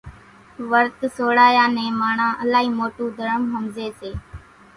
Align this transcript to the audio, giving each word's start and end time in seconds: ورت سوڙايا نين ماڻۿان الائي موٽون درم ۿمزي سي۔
ورت 0.71 0.97
سوڙايا 1.17 1.65
نين 1.75 1.93
ماڻۿان 2.01 2.33
الائي 2.43 2.69
موٽون 2.79 3.09
درم 3.17 3.41
ۿمزي 3.53 3.87
سي۔ 3.99 4.11